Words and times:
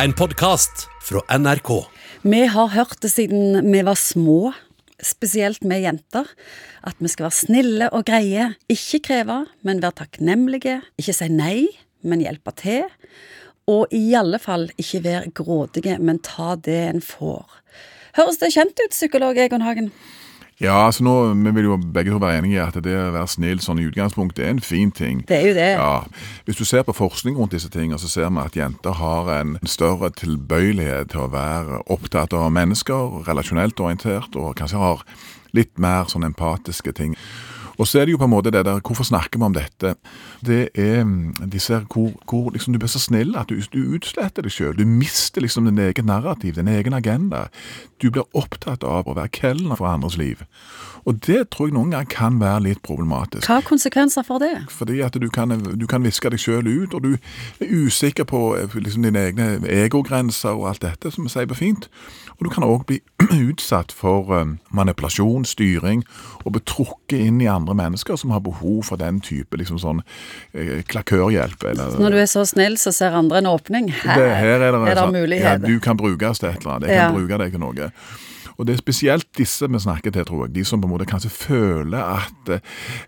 En 0.00 0.14
podkast 0.16 0.86
fra 1.04 1.20
NRK. 1.38 1.68
Vi 2.22 2.38
har 2.48 2.68
hørt 2.72 3.02
det 3.04 3.10
siden 3.12 3.58
vi 3.66 3.82
var 3.84 3.98
små, 4.00 4.54
spesielt 5.04 5.60
vi 5.60 5.82
jenter, 5.82 6.30
at 6.80 6.96
vi 6.96 7.10
skal 7.12 7.26
være 7.26 7.36
snille 7.36 7.88
og 7.92 8.06
greie. 8.08 8.46
Ikke 8.72 9.02
kreve, 9.04 9.42
men 9.60 9.82
være 9.84 9.98
takknemlige. 10.00 10.78
Ikke 10.96 11.12
si 11.12 11.28
nei, 11.28 11.66
men 12.00 12.24
hjelpe 12.24 12.54
til. 12.56 12.88
Og 13.68 13.92
i 13.92 14.14
alle 14.16 14.40
fall 14.40 14.70
ikke 14.80 15.02
være 15.04 15.34
grådige, 15.36 15.98
men 16.00 16.22
ta 16.24 16.54
det 16.56 16.80
en 16.88 17.04
får. 17.04 17.60
Høres 18.16 18.40
det 18.40 18.54
kjent 18.56 18.80
ut, 18.80 18.96
psykolog 18.96 19.36
Egon 19.44 19.66
Hagen? 19.66 19.92
Ja, 20.60 20.86
altså 20.86 21.04
nå, 21.04 21.34
Vi 21.34 21.50
vil 21.50 21.64
jo 21.64 21.76
begge 21.76 22.10
to 22.10 22.18
være 22.22 22.38
enige 22.38 22.54
i 22.54 22.62
at 22.62 22.76
det 22.84 22.94
å 22.94 23.12
være 23.14 23.28
snill 23.28 23.60
sånn 23.60 23.80
i 23.82 23.86
utgangspunktet 23.88 24.44
er 24.44 24.50
en 24.52 24.60
fin 24.60 24.92
ting. 24.92 25.24
Det 25.28 25.36
er 25.38 25.48
jo 25.48 25.54
det. 25.54 25.70
Ja, 25.78 26.04
Hvis 26.44 26.56
du 26.56 26.64
ser 26.64 26.82
på 26.82 26.92
forskning 26.92 27.36
rundt 27.38 27.52
disse 27.52 27.70
tingene, 27.70 27.98
så 27.98 28.08
ser 28.08 28.30
vi 28.30 28.38
at 28.44 28.56
jenter 28.56 28.92
har 28.92 29.30
en 29.40 29.56
større 29.64 30.10
tilbøyelighet 30.10 31.10
til 31.10 31.24
å 31.24 31.30
være 31.32 31.82
opptatt 31.90 32.32
av 32.32 32.52
mennesker, 32.52 33.24
relasjonelt 33.26 33.80
orientert, 33.80 34.36
og 34.36 34.56
kanskje 34.56 34.78
har 34.78 35.04
litt 35.52 35.78
mer 35.78 36.08
sånn 36.08 36.24
empatiske 36.24 36.92
ting. 36.96 37.16
Og 37.78 37.88
så 37.88 38.00
er 38.00 38.06
det 38.06 38.16
jo 38.16 38.20
på 38.20 38.28
en 38.28 38.34
måte 38.34 38.52
det 38.52 38.64
der 38.66 38.80
Hvorfor 38.80 39.04
snakker 39.04 39.38
vi 39.38 39.44
om 39.44 39.54
dette? 39.56 39.94
Det 40.44 40.68
er 40.74 41.04
De 41.46 41.60
ser 41.60 41.86
hvor, 41.92 42.12
hvor 42.28 42.50
liksom, 42.50 42.72
du 42.72 42.78
blir 42.78 42.90
så 42.92 42.98
snill 42.98 43.36
at 43.36 43.48
du, 43.48 43.60
du 43.72 43.94
utsletter 43.96 44.42
deg 44.42 44.52
sjøl. 44.52 44.76
Du 44.76 44.86
mister 44.86 45.40
liksom 45.40 45.64
din 45.64 45.78
egen 45.78 46.06
narrativ, 46.06 46.54
din 46.54 46.68
egen 46.68 46.92
agenda. 46.92 47.48
Du 48.02 48.10
blir 48.10 48.26
opptatt 48.34 48.84
av 48.84 49.08
å 49.08 49.14
være 49.14 49.32
kelner 49.32 49.78
for 49.78 49.86
andres 49.86 50.18
liv. 50.18 50.42
Og 51.04 51.18
det 51.26 51.48
tror 51.50 51.66
jeg 51.66 51.74
noen 51.74 51.90
ganger 51.90 52.10
kan 52.10 52.38
være 52.40 52.62
litt 52.68 52.82
problematisk. 52.86 53.46
Hva 53.48 53.58
har 53.58 53.66
konsekvenser 53.66 54.26
for 54.26 54.42
det? 54.42 54.52
Fordi 54.70 55.00
at 55.02 55.16
du 55.18 55.28
kan, 55.34 55.50
du 55.50 55.86
kan 55.90 56.04
viske 56.06 56.30
deg 56.30 56.42
sjøl 56.42 56.68
ut, 56.68 56.94
og 56.94 57.02
du 57.02 57.12
er 57.16 57.72
usikker 57.72 58.26
på 58.28 58.42
liksom, 58.74 59.06
dine 59.06 59.24
egne 59.30 59.48
egogrenser 59.66 60.54
og 60.54 60.68
alt 60.70 60.84
dette, 60.84 61.10
som 61.10 61.26
vi 61.26 61.34
sier 61.34 61.48
på 61.50 61.58
fint. 61.58 61.88
Og 62.38 62.46
du 62.46 62.52
kan 62.54 62.66
òg 62.66 62.86
bli 62.86 63.00
utsatt 63.50 63.94
for 63.94 64.30
um, 64.34 64.56
manipulasjon, 64.74 65.46
styring, 65.48 66.02
og 66.44 66.54
bli 66.54 66.62
trukket 66.66 67.18
inn 67.18 67.42
i 67.42 67.50
andre 67.50 67.61
mennesker 67.70 68.18
som 68.18 68.30
har 68.34 68.40
behov 68.42 68.82
for 68.90 68.96
den 68.98 69.20
type 69.22 69.54
liksom 69.56 69.78
sånn 69.78 70.02
eh, 70.54 70.82
klakørhjelp. 70.90 71.62
Eller, 71.70 71.94
når 72.02 72.10
du 72.10 72.18
er 72.24 72.26
så 72.26 72.42
snill, 72.48 72.74
så 72.82 72.90
ser 72.92 73.14
andre 73.14 73.38
en 73.38 73.46
åpning? 73.46 73.92
Her, 74.02 74.18
det, 74.18 74.34
her 74.42 74.58
er 74.58 74.66
det, 74.72 74.82
er 74.82 74.94
det 74.94 74.98
sånn, 74.98 75.14
muligheter. 75.14 75.62
Ja, 75.62 75.70
du 75.70 75.78
kan 75.80 75.96
brukes 75.96 76.42
til 76.42 76.50
et 76.50 76.60
eller 76.64 76.74
annet. 76.80 76.88
Jeg 76.90 76.98
Ja. 76.98 77.06
kan 77.08 77.14
bruke 77.20 77.38
deg 77.38 77.54
til 77.54 77.60
noe. 77.60 77.90
Og 78.58 78.66
det 78.68 78.74
er 78.74 78.82
spesielt 78.82 79.26
disse 79.38 79.64
vi 79.66 79.78
snakker 79.80 80.12
til, 80.12 80.24
tror 80.28 80.42
jeg. 80.44 80.52
De 80.54 80.64
som 80.68 80.78
på 80.82 80.86
en 80.86 80.92
måte 80.92 81.06
kanskje 81.08 81.30
føler 81.32 82.02
at 82.18 82.50
eh, 82.52 82.60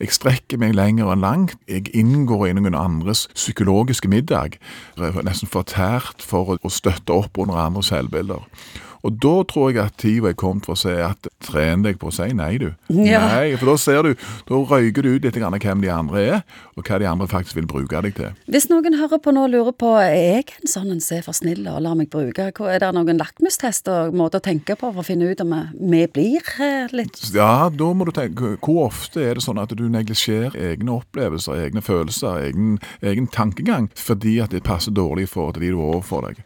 jeg 0.00 0.12
strekker 0.14 0.60
meg 0.62 0.76
lenger 0.78 1.10
enn 1.12 1.20
langt. 1.24 1.56
Jeg 1.68 1.90
inngår 1.98 2.46
i 2.48 2.52
noen 2.54 2.76
andres 2.78 3.26
psykologiske 3.34 4.08
middag. 4.08 4.54
Nesten 5.00 5.50
fortært 5.50 6.22
for 6.22 6.54
å 6.62 6.70
støtte 6.70 7.10
opp 7.16 7.42
under 7.42 7.58
andres 7.58 7.90
selvbilder. 7.90 8.46
Og 9.02 9.16
da 9.22 9.34
tror 9.50 9.72
jeg 9.72 9.82
at 9.82 9.96
tida 9.98 10.30
er 10.30 10.36
kommet 10.38 10.66
for 10.68 10.76
å 10.76 10.78
si 10.78 10.92
at 10.94 11.26
tren 11.42 11.82
deg 11.82 11.98
på 11.98 12.10
å 12.10 12.14
si 12.14 12.28
nei, 12.36 12.54
du. 12.62 12.68
Ja. 12.94 13.24
Nei, 13.32 13.56
For 13.58 13.72
da 13.72 13.76
ser 13.80 14.06
du, 14.06 14.12
da 14.48 14.60
røyker 14.70 15.02
du 15.02 15.16
ut 15.16 15.26
litt 15.26 15.38
hvem 15.38 15.82
de 15.82 15.90
andre 15.90 16.22
er, 16.22 16.42
og 16.76 16.86
hva 16.86 16.98
de 17.02 17.08
andre 17.10 17.26
faktisk 17.30 17.58
vil 17.58 17.66
bruke 17.70 18.02
deg 18.06 18.14
til. 18.16 18.36
Hvis 18.50 18.68
noen 18.70 18.96
hører 18.98 19.20
på 19.22 19.34
nå 19.34 19.46
og 19.48 19.52
lurer 19.52 19.74
på 19.74 19.90
er 19.98 20.14
jeg 20.14 20.54
en 20.60 20.70
sånn 20.70 20.92
en 20.94 21.02
som 21.02 21.18
er 21.18 21.26
for 21.26 21.36
snill 21.36 21.66
og 21.66 21.80
lar 21.84 21.96
meg 21.98 22.10
bruke, 22.12 22.50
er 22.52 22.82
det 22.82 22.92
noen 22.94 23.18
lakmustest 23.18 23.90
og 23.92 24.14
måte 24.16 24.38
å 24.38 24.44
tenke 24.44 24.76
på 24.78 24.92
for 24.92 25.02
å 25.02 25.06
finne 25.06 25.32
ut 25.32 25.42
om 25.42 25.54
vi 25.78 26.04
blir 26.12 26.46
eh, 26.62 26.92
litt 26.94 27.18
Ja, 27.34 27.68
da 27.72 27.90
må 27.96 28.06
du 28.06 28.12
tenke 28.14 28.54
Hvor 28.62 28.86
ofte 28.86 29.22
er 29.22 29.36
det 29.38 29.44
sånn 29.44 29.60
at 29.62 29.72
du 29.76 29.84
neglisjerer 29.92 30.54
egne 30.72 30.94
opplevelser, 31.00 31.66
egne 31.66 31.82
følelser, 31.84 32.46
egen, 32.48 32.78
egen 33.02 33.28
tankegang 33.32 33.90
fordi 33.98 34.38
at 34.44 34.54
det 34.54 34.62
passer 34.66 34.94
dårlig 34.94 35.28
for 35.32 35.54
de 35.56 35.72
du 35.72 35.78
har 35.80 35.98
overfor 35.98 36.28
deg? 36.28 36.42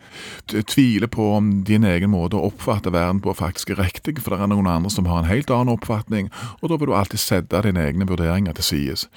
Tviler 0.66 1.10
på 1.12 1.30
om 1.36 1.52
din 1.66 1.86
egen 1.88 2.12
måte 2.12 2.38
å 2.38 2.45
oppfatte 2.46 2.92
verden 2.94 3.20
på 3.24 3.34
faktisk 3.36 3.74
er 3.74 3.80
riktig, 3.82 4.18
for 4.22 4.34
det 4.34 4.44
er 4.44 4.52
noen 4.52 4.68
andre 4.70 4.92
som 4.92 5.08
har 5.10 5.22
en 5.22 5.30
helt 5.30 5.50
annen 5.52 5.74
oppfatning, 5.74 6.30
og 6.60 6.70
da 6.70 6.78
vil 6.78 6.90
du 6.90 6.96
alltid 6.96 7.22
sette 7.22 7.62
dine 7.66 7.84
egne 7.88 8.08
vurderinger 8.08 8.56
til 8.56 8.68
side. 8.70 9.10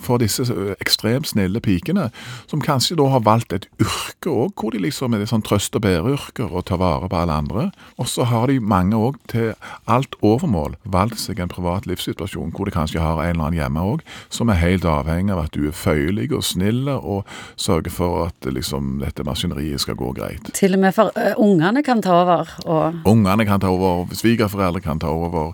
For 0.00 0.20
disse 0.22 0.46
ekstremt 0.80 1.28
snille 1.30 1.60
pikene, 1.62 2.08
som 2.50 2.62
kanskje 2.64 2.96
da 3.00 3.08
har 3.12 3.24
valgt 3.26 3.54
et 3.56 3.68
yrke 3.82 4.30
òg, 4.30 4.54
hvor 4.56 4.74
de 4.74 4.82
liksom 4.82 5.14
er 5.16 5.26
sånn 5.28 5.44
trøst 5.46 5.76
og 5.76 5.84
bære-yrker 5.84 6.50
og 6.50 6.66
tar 6.70 6.80
vare 6.80 7.10
på 7.10 7.20
alle 7.20 7.36
andre, 7.42 7.66
og 7.98 8.08
så 8.10 8.26
har 8.30 8.48
de 8.50 8.60
mange 8.60 8.96
òg 8.96 9.18
til 9.30 9.52
alt 9.90 10.16
overmål 10.24 10.76
valgt 10.84 11.20
seg 11.22 11.40
en 11.42 11.50
privat 11.52 11.86
livssituasjon 11.90 12.54
hvor 12.54 12.68
de 12.68 12.74
kanskje 12.74 13.02
har 13.02 13.20
en 13.20 13.34
eller 13.34 13.48
annen 13.48 13.60
hjemme 13.60 13.86
òg, 13.94 14.04
som 14.32 14.50
er 14.52 14.60
helt 14.62 14.86
avhengig 14.88 15.34
av 15.34 15.44
at 15.46 15.56
du 15.56 15.66
er 15.68 15.76
føyelig 15.76 16.30
og 16.36 16.44
snill 16.46 16.88
og 16.90 17.26
sørger 17.60 17.92
for 17.94 18.26
at 18.28 18.50
liksom, 18.50 18.98
dette 19.04 19.24
maskineriet 19.26 19.82
skal 19.82 19.98
gå 19.98 20.12
greit. 20.16 20.52
Til 20.56 20.76
og 20.76 20.82
med 20.84 20.94
for 20.96 21.14
eh, 21.18 21.34
ungene 21.40 21.82
kan 21.86 22.02
ta 22.04 22.20
over 22.22 22.54
og 22.64 23.06
Ungene 23.08 23.46
kan 23.48 23.60
ta 23.62 23.70
over, 23.72 24.10
svigerforeldre 24.14 24.82
kan 24.84 25.00
ta 25.02 25.10
over, 25.12 25.52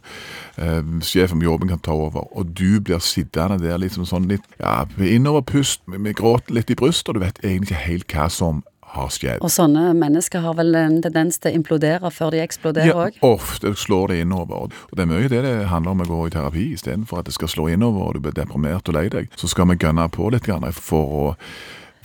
eh, 0.59 0.83
sjefen 1.03 1.41
på 1.41 1.49
jobben 1.49 1.69
kan 1.69 1.83
ta 1.83 1.93
over, 1.93 2.27
og 2.37 2.55
du 2.59 2.81
blir 2.81 2.99
sittende 2.99 3.59
der 3.63 3.79
liksom 3.79 4.07
sånn 4.09 4.29
litt 4.31 4.47
ja, 4.61 4.85
innoverpust, 4.99 5.87
med, 5.87 6.01
med 6.01 6.17
gråten 6.17 6.55
litt 6.57 6.71
i 6.71 6.79
brystet, 6.79 7.09
og 7.11 7.21
du 7.21 7.27
vet 7.27 7.43
egentlig 7.45 7.77
ikke 7.77 7.87
helt 7.87 8.17
hva 8.17 8.31
som 8.33 8.65
har 8.97 9.11
skjedd. 9.13 9.43
Og 9.45 9.53
sånne 9.53 9.91
mennesker 9.99 10.43
har 10.45 10.57
vel 10.59 10.75
en 10.79 10.99
tendens 11.05 11.41
til 11.41 11.53
å 11.53 11.61
implodere 11.61 12.11
før 12.15 12.35
de 12.35 12.43
eksploderer 12.45 13.17
Ja, 13.17 13.29
ofte 13.29 13.75
slår 13.79 14.13
det 14.13 14.21
innover. 14.25 14.71
Og 14.71 14.95
det 14.97 15.05
er 15.05 15.11
mye 15.11 15.31
det 15.33 15.43
det 15.47 15.55
handler 15.73 15.97
om 15.97 16.05
å 16.05 16.09
gå 16.11 16.21
i 16.27 16.35
terapi. 16.35 16.69
Istedenfor 16.77 17.21
at 17.21 17.31
det 17.31 17.37
skal 17.37 17.53
slå 17.53 17.69
innover 17.73 18.09
og 18.09 18.17
du 18.17 18.25
blir 18.27 18.37
deprimert 18.37 18.89
og 18.89 18.99
lei 18.99 19.09
deg, 19.13 19.31
så 19.37 19.51
skal 19.51 19.69
vi 19.73 19.81
gønne 19.83 20.09
på 20.13 20.31
litt 20.33 20.49
for 20.81 21.19
å 21.21 21.27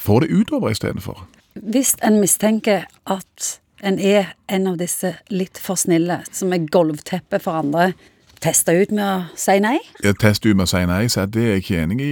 få 0.02 0.22
det 0.24 0.32
utover 0.34 0.74
istedenfor. 0.74 1.26
Hvis 1.54 1.96
en 2.02 2.20
mistenker 2.22 2.88
at 3.06 3.61
en 3.84 4.00
er 4.00 4.34
en 4.50 4.68
av 4.68 4.78
disse 4.82 5.16
litt 5.30 5.58
for 5.62 5.76
snille, 5.80 6.22
som 6.32 6.54
er 6.54 6.66
gulvteppet 6.72 7.42
for 7.44 7.58
andre, 7.62 7.94
teste 8.42 8.74
ut 8.74 8.90
med 8.92 9.06
å 9.06 9.18
si 9.38 9.60
nei? 9.62 9.76
Ja, 10.02 10.14
tester 10.18 10.50
ut 10.50 10.58
med 10.58 10.66
å 10.66 10.72
si 10.72 10.80
nei, 10.90 11.04
så 11.14 11.28
det 11.30 11.42
er 11.44 11.52
jeg 11.56 11.62
ikke 11.64 11.82
enig 11.84 12.00
i. 12.02 12.12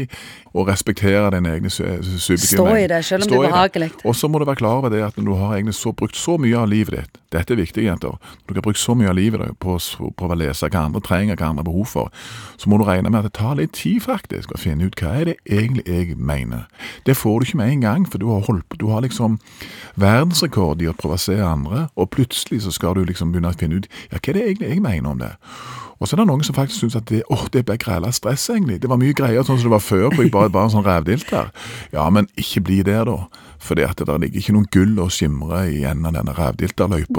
Å 0.54 0.66
respektere 0.68 1.30
den 1.34 1.46
egne 1.50 1.70
su- 1.74 1.84
subjektive 2.22 2.58
Stå 2.58 2.68
i 2.78 2.88
det, 2.90 3.00
selv 3.06 3.26
om 3.26 3.30
Stå 3.30 3.40
det 3.42 3.48
er 3.48 3.52
behagelig. 3.54 3.90
Og 4.06 4.16
så 4.18 4.30
må 4.30 4.42
du 4.42 4.46
være 4.50 4.62
klar 4.62 4.78
over 4.84 4.94
det 4.94 5.02
at 5.06 5.18
når 5.18 5.26
du 5.26 5.34
har 5.42 5.56
egentlig 5.58 5.76
så, 5.78 5.94
brukt 5.94 6.18
så 6.18 6.38
mye 6.42 6.58
av 6.58 6.70
livet 6.70 7.00
ditt 7.00 7.18
Dette 7.32 7.54
er 7.54 7.60
viktig, 7.62 7.84
jenter. 7.86 8.16
Når 8.48 8.54
du 8.54 8.58
har 8.58 8.66
brukt 8.66 8.80
så 8.82 8.96
mye 8.98 9.10
av 9.12 9.16
livet 9.20 9.44
ditt 9.44 9.60
på, 9.62 9.76
å- 9.78 10.10
prøve 10.18 10.34
å 10.34 10.40
lese 10.40 10.66
hva 10.70 10.86
andre 10.88 11.02
trenger, 11.06 11.36
hva 11.38 11.50
andre 11.52 11.62
har 11.62 11.68
behov 11.70 11.86
for, 11.88 12.10
så 12.58 12.70
må 12.72 12.80
du 12.80 12.86
regne 12.88 13.12
med 13.12 13.20
at 13.20 13.28
det 13.30 13.34
tar 13.38 13.56
litt 13.60 13.72
tid 13.78 14.02
faktisk 14.02 14.50
å 14.56 14.58
finne 14.58 14.88
ut 14.90 14.96
hva 14.98 15.12
er 15.22 15.26
det 15.26 15.36
egentlig 15.46 15.86
jeg 15.86 16.18
mener. 16.18 16.66
Det 17.06 17.16
får 17.16 17.40
du 17.40 17.46
ikke 17.46 17.58
med 17.62 17.72
en 17.76 17.82
gang, 17.86 18.06
for 18.10 18.18
du 18.18 18.26
har 18.34 18.42
holdt 18.50 18.80
du 18.80 18.88
har 18.90 19.02
liksom 19.06 19.38
verdensrekord 20.00 20.82
i 20.82 20.90
å 20.90 20.96
prøve 20.98 21.18
å 21.18 21.22
se 21.22 21.38
andre, 21.44 21.88
og 21.96 22.10
plutselig 22.16 22.64
så 22.66 22.72
skal 22.74 22.96
du 22.98 23.06
liksom 23.06 23.32
begynne 23.34 23.52
å 23.54 23.60
finne 23.60 23.78
ut 23.82 23.88
ja, 24.12 24.18
hva 24.18 24.30
er 24.34 24.34
det 24.40 24.48
egentlig 24.48 24.70
jeg 24.74 24.82
mener 24.86 25.10
om 25.14 25.22
det. 25.22 25.34
Og 26.00 26.08
så 26.08 26.16
er 26.16 26.22
det 26.22 26.30
noen 26.30 26.46
som 26.48 26.56
faktisk 26.56 26.80
syns 26.86 26.96
at 26.96 27.10
det, 27.12 27.26
åh, 27.28 27.42
det 27.52 27.66
ble 27.68 27.76
græla 27.76 28.08
stress, 28.16 28.46
egentlig. 28.54 28.78
Det 28.80 28.88
var 28.88 28.96
mye 29.02 29.12
greier 29.18 29.44
sånn 29.44 29.58
som 29.60 29.68
det 29.68 29.74
var 29.74 29.84
før, 29.84 30.06
hvor 30.14 30.24
jeg 30.24 30.32
bare, 30.32 30.48
var 30.54 30.70
en 30.70 30.72
sånn 30.78 30.86
rævdilter. 30.86 31.50
Ja, 31.92 32.06
men 32.10 32.30
ikke 32.40 32.62
bli 32.64 32.78
der, 32.88 33.04
da. 33.10 33.18
At 33.60 34.00
det 34.00 34.14
ligger 34.24 34.40
ikke 34.40 34.54
noen 34.56 34.70
gull 34.72 34.94
å 35.04 35.10
skimre 35.12 35.66
i 35.68 35.82
enden 35.84 36.08
av 36.08 36.14
denne 36.16 36.32
rævdilterløypa, 36.38 37.19